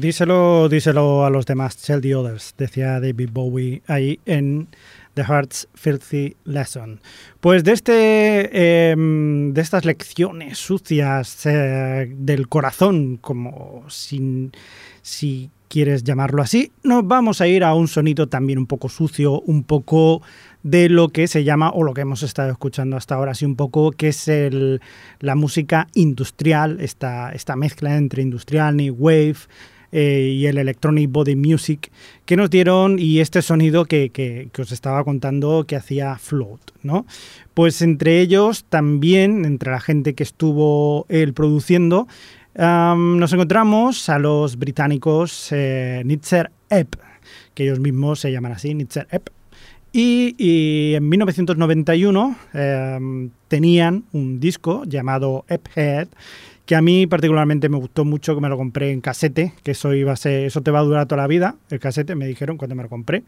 Díselo, 0.10 0.68
díselo 0.70 1.24
a 1.24 1.30
los 1.30 1.46
demás, 1.46 1.78
tell 1.78 2.02
the 2.02 2.16
others, 2.16 2.56
decía 2.58 3.00
David 3.00 3.30
Bowie 3.32 3.84
ahí 3.86 4.20
en 4.26 4.68
The 5.14 5.22
Heart's 5.22 5.68
Filthy 5.76 6.36
Lesson. 6.46 7.00
Pues 7.40 7.64
de, 7.64 7.74
este, 7.74 8.90
em, 8.90 9.54
de 9.54 9.62
estas 9.62 9.86
lecciones 9.86 10.58
sucias 10.58 11.46
eh, 11.46 12.12
del 12.12 12.50
corazón, 12.50 13.18
como 13.18 13.86
si 13.88 15.52
quieres 15.68 16.04
llamarlo 16.04 16.42
así, 16.42 16.72
nos 16.82 17.06
vamos 17.06 17.40
a 17.40 17.48
ir 17.48 17.64
a 17.64 17.76
un 17.76 17.88
sonido 17.88 18.28
también 18.28 18.58
un 18.58 18.66
poco 18.66 18.90
sucio, 18.90 19.40
un 19.42 19.64
poco 19.64 20.24
de 20.64 20.90
lo 20.90 21.10
que 21.10 21.28
se 21.28 21.44
llama, 21.44 21.70
o 21.70 21.84
lo 21.84 21.94
que 21.94 22.02
hemos 22.02 22.24
estado 22.24 22.50
escuchando 22.50 22.98
hasta 22.98 23.14
ahora, 23.14 23.34
así 23.34 23.46
un 23.46 23.56
poco, 23.56 23.92
que 23.92 24.08
es 24.08 24.28
la 25.20 25.36
música 25.36 25.88
industrial, 25.94 26.80
esta, 26.82 27.32
esta 27.32 27.56
mezcla 27.56 27.96
entre 27.96 28.24
industrial, 28.24 28.76
new 28.76 28.96
wave, 28.98 29.38
eh, 29.92 30.36
y 30.36 30.46
el 30.46 30.58
Electronic 30.58 31.12
Body 31.12 31.36
Music 31.36 31.92
que 32.26 32.36
nos 32.36 32.50
dieron 32.50 33.00
y 33.00 33.20
este 33.20 33.42
sonido 33.42 33.86
que, 33.86 34.10
que, 34.10 34.50
os 34.62 34.72
estaba 34.72 35.04
contando 35.04 35.66
que 35.68 35.76
hacía 35.76 36.18
Float, 36.18 36.60
¿no? 36.84 37.06
Pues 37.54 37.82
entre 37.82 38.22
ellos 38.22 38.66
también, 38.70 39.46
entre 39.46 39.72
la 39.72 39.80
gente 39.80 40.14
que 40.14 40.24
estuvo 40.24 41.06
él 41.10 41.34
produciendo, 41.34 42.08
nos 42.56 43.34
encontramos 43.34 44.10
a 44.10 44.20
los 44.20 44.58
británicos 44.58 45.50
eh, 45.52 46.02
Nitzer 46.06 46.52
Epp, 46.70 46.96
que 47.54 47.64
ellos 47.64 47.80
mismos 47.80 48.20
se 48.20 48.32
llaman 48.32 48.52
así, 48.52 48.74
Nitzer 48.74 49.08
Epp. 49.12 49.30
Y, 49.92 50.94
en 50.94 51.10
1991 51.10 52.36
em, 52.54 53.32
tenían 53.48 54.04
un 54.12 54.40
disco 54.40 54.84
llamado 54.86 55.46
Epp 55.48 55.68
Head 55.76 56.10
que 56.70 56.76
a 56.76 56.84
mí 56.84 57.08
particularmente 57.08 57.68
me 57.68 57.78
gustó 57.78 58.06
mucho, 58.06 58.36
que 58.36 58.42
me 58.42 58.48
lo 58.48 58.56
compré 58.56 58.92
en 58.92 59.02
casete, 59.02 59.54
que 59.64 59.72
eso 59.72 59.92
iba 59.96 60.12
a 60.12 60.30
eso 60.30 60.62
te 60.62 60.70
va 60.70 60.78
a 60.78 60.84
durar 60.84 61.08
toda 61.08 61.24
la 61.24 61.28
vida, 61.28 61.56
el 61.72 61.80
casete, 61.80 62.14
me 62.14 62.28
dijeron 62.28 62.58
cuando 62.58 62.76
me 62.76 62.84
lo 62.84 62.90
compré. 62.90 63.24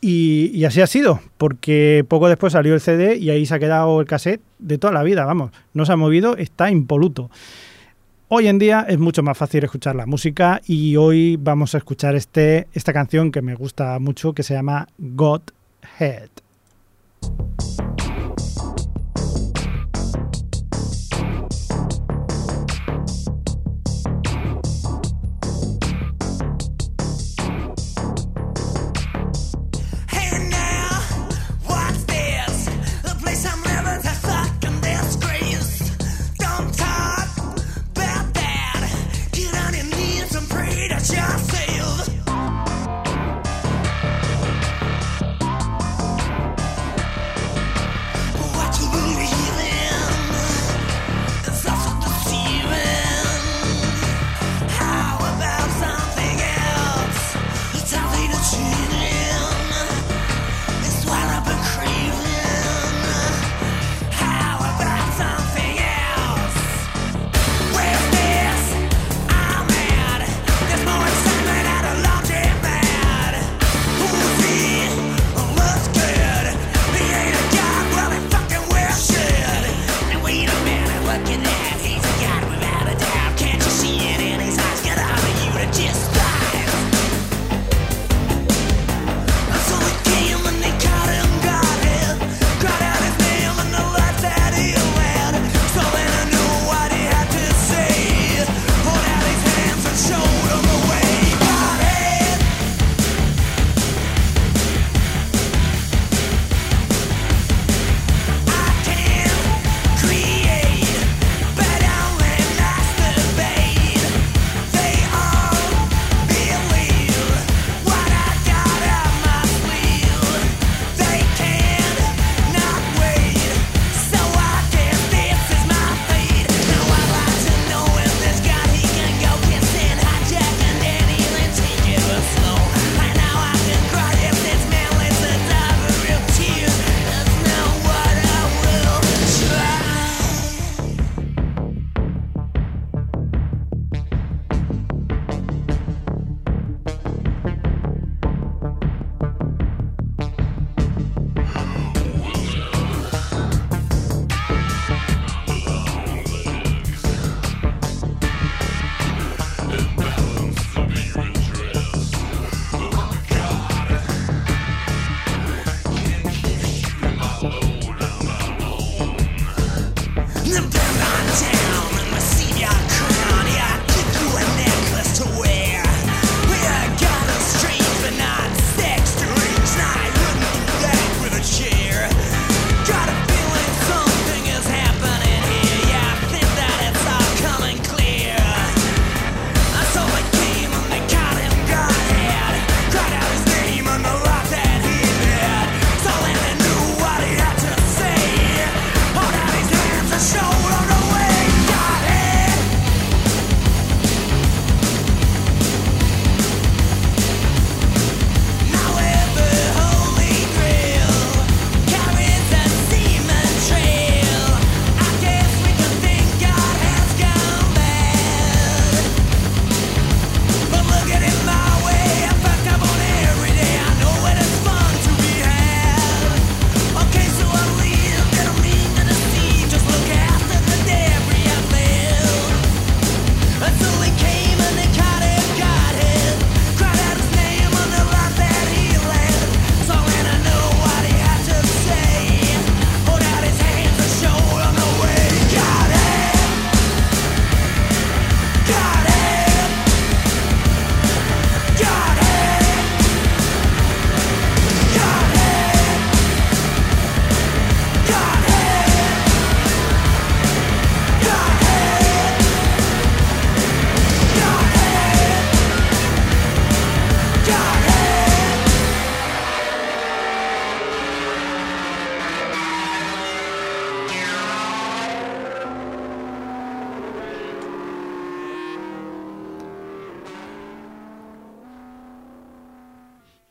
Y, 0.00 0.64
así 0.64 0.80
ha 0.80 0.88
sido, 0.88 1.20
porque 1.38 2.04
poco 2.08 2.28
después 2.28 2.54
salió 2.54 2.74
el 2.74 2.80
CD 2.80 3.18
y 3.18 3.30
ahí 3.30 3.46
se 3.46 3.54
ha 3.54 3.60
quedado 3.60 4.00
el 4.00 4.08
cassette 4.08 4.40
de 4.58 4.78
toda 4.78 4.92
la 4.92 5.04
vida, 5.04 5.24
vamos, 5.24 5.52
no 5.74 5.86
se 5.86 5.92
ha 5.92 5.96
movido, 5.96 6.36
está 6.36 6.68
impoluto. 6.68 7.30
Hoy 8.26 8.48
en 8.48 8.58
día 8.58 8.84
es 8.88 8.98
mucho 8.98 9.22
más 9.22 9.38
fácil 9.38 9.62
escuchar 9.62 9.94
la 9.94 10.06
música 10.06 10.60
y 10.66 10.96
hoy 10.96 11.36
vamos 11.36 11.76
a 11.76 11.78
escuchar 11.78 12.16
este, 12.16 12.66
esta 12.74 12.92
canción 12.92 13.30
que 13.30 13.42
me 13.42 13.54
gusta 13.54 13.96
mucho 14.00 14.32
que 14.32 14.42
se 14.42 14.54
llama 14.54 14.88
God 14.98 15.42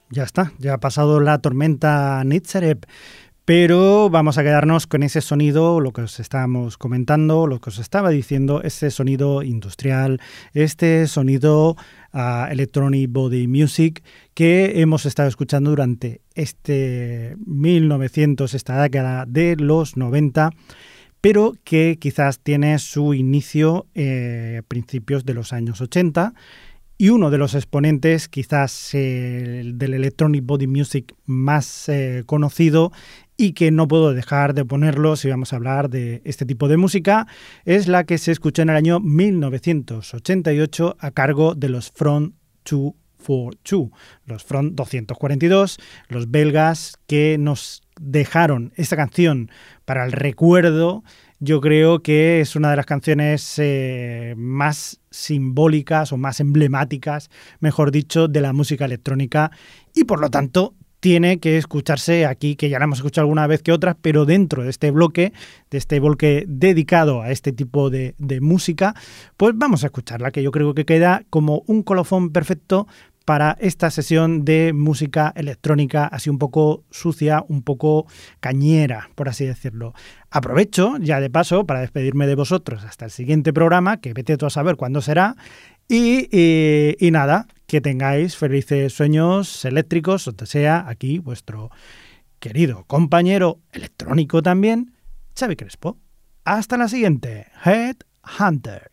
ya 0.09 0.23
está, 0.23 0.53
ya 0.59 0.73
ha 0.75 0.79
pasado 0.79 1.19
la 1.19 1.39
tormenta 1.39 2.23
Nitzerep. 2.23 2.85
Pero 3.45 4.09
vamos 4.09 4.39
a 4.39 4.43
quedarnos 4.43 4.87
con 4.87 5.03
ese 5.03 5.21
sonido, 5.21 5.79
lo 5.79 5.93
que 5.93 6.01
os 6.01 6.19
estábamos 6.19 6.79
comentando, 6.79 7.45
lo 7.45 7.61
que 7.61 7.69
os 7.69 7.77
estaba 7.77 8.09
diciendo, 8.09 8.63
ese 8.63 8.89
sonido 8.89 9.43
industrial, 9.43 10.19
este 10.53 11.05
sonido 11.05 11.75
uh, 12.11 12.49
electronic 12.49 13.11
body 13.11 13.47
music 13.47 14.03
que 14.33 14.81
hemos 14.81 15.05
estado 15.05 15.29
escuchando 15.29 15.69
durante 15.69 16.21
este 16.33 17.35
1900, 17.45 18.55
esta 18.55 18.81
década 18.81 19.25
de 19.27 19.55
los 19.57 19.95
90 19.95 20.49
pero 21.21 21.53
que 21.63 21.97
quizás 21.99 22.39
tiene 22.39 22.77
su 22.77 23.15
inicio 23.15 23.87
eh, 23.95 24.61
principios 24.67 25.25
de 25.25 25.33
los 25.33 25.53
años 25.53 25.81
80 25.81 26.35
y 26.97 27.09
uno 27.09 27.29
de 27.29 27.37
los 27.37 27.55
exponentes 27.55 28.27
quizás 28.29 28.93
eh, 28.93 29.63
del 29.73 29.93
electronic 29.93 30.45
body 30.45 30.67
music 30.67 31.13
más 31.25 31.89
eh, 31.89 32.23
conocido 32.25 32.91
y 33.37 33.51
que 33.53 33.71
no 33.71 33.87
puedo 33.87 34.13
dejar 34.13 34.53
de 34.53 34.63
ponerlo 34.63 35.15
si 35.15 35.29
vamos 35.29 35.51
a 35.51 35.57
hablar 35.57 35.89
de 35.89 36.21
este 36.23 36.45
tipo 36.45 36.67
de 36.67 36.77
música, 36.77 37.27
es 37.65 37.87
la 37.87 38.05
que 38.05 38.17
se 38.17 38.31
escuchó 38.31 38.61
en 38.61 38.69
el 38.69 38.77
año 38.77 38.99
1988 39.01 40.95
a 40.99 41.11
cargo 41.11 41.53
de 41.53 41.69
los 41.69 41.91
Front 41.91 42.33
242, 42.63 43.91
los 44.25 44.43
Front 44.43 44.75
242, 44.75 45.77
los 46.07 46.31
belgas 46.31 46.95
que 47.07 47.37
nos 47.37 47.81
dejaron 47.99 48.71
esta 48.75 48.95
canción 48.95 49.49
para 49.85 50.05
el 50.05 50.11
recuerdo 50.11 51.03
yo 51.39 51.61
creo 51.61 51.99
que 52.01 52.41
es 52.41 52.55
una 52.55 52.69
de 52.69 52.77
las 52.77 52.85
canciones 52.85 53.55
eh, 53.57 54.33
más 54.37 54.99
simbólicas 55.11 56.11
o 56.11 56.17
más 56.17 56.39
emblemáticas, 56.39 57.29
mejor 57.59 57.91
dicho, 57.91 58.27
de 58.27 58.41
la 58.41 58.53
música 58.53 58.85
electrónica. 58.85 59.51
Y 59.93 60.05
por 60.05 60.21
lo 60.21 60.29
tanto 60.29 60.75
tiene 60.99 61.39
que 61.39 61.57
escucharse 61.57 62.25
aquí, 62.25 62.55
que 62.55 62.69
ya 62.69 62.79
la 62.79 62.85
hemos 62.85 62.99
escuchado 62.99 63.25
alguna 63.25 63.45
vez 63.47 63.61
que 63.61 63.71
otra, 63.71 63.95
pero 63.95 64.25
dentro 64.25 64.63
de 64.63 64.69
este 64.69 64.89
bloque, 64.89 65.33
de 65.69 65.77
este 65.77 65.99
bloque 65.99 66.45
dedicado 66.47 67.21
a 67.21 67.31
este 67.31 67.51
tipo 67.51 67.89
de 67.89 68.15
música, 68.41 68.95
pues 69.37 69.53
vamos 69.55 69.83
a 69.83 69.87
escucharla, 69.87 70.31
que 70.31 70.41
yo 70.41 70.51
creo 70.51 70.73
que 70.73 70.85
queda 70.85 71.23
como 71.29 71.63
un 71.67 71.83
colofón 71.83 72.31
perfecto 72.31 72.87
para 73.25 73.57
esta 73.59 73.89
sesión 73.89 74.45
de 74.45 74.71
música 74.71 75.33
electrónica 75.35 76.05
así 76.05 76.29
un 76.29 76.37
poco 76.37 76.83
sucia, 76.91 77.43
un 77.47 77.63
poco 77.63 78.05
cañera, 78.39 79.09
por 79.15 79.27
así 79.27 79.45
decirlo. 79.45 79.93
Aprovecho 80.29 80.97
ya 80.99 81.19
de 81.19 81.31
paso 81.31 81.65
para 81.65 81.81
despedirme 81.81 82.27
de 82.27 82.35
vosotros 82.35 82.83
hasta 82.83 83.05
el 83.05 83.11
siguiente 83.11 83.51
programa, 83.51 83.97
que 83.97 84.13
vete 84.13 84.37
tú 84.37 84.45
a 84.45 84.51
saber 84.51 84.75
cuándo 84.75 85.01
será. 85.01 85.35
Y, 85.87 86.97
nada, 87.11 87.47
que 87.67 87.81
tengáis 87.81 88.37
felices 88.37 88.93
sueños 88.93 89.65
eléctricos, 89.65 90.27
o 90.27 90.45
sea, 90.45 90.85
aquí 90.87 91.19
vuestro 91.19 91.69
querido 92.39 92.85
compañero 92.85 93.59
electrónico 93.71 94.41
también, 94.41 94.93
Xavi 95.37 95.55
Crespo. 95.55 95.97
Hasta 96.43 96.77
la 96.77 96.87
siguiente, 96.87 97.47
Head 97.63 97.97
Hunter. 98.39 98.89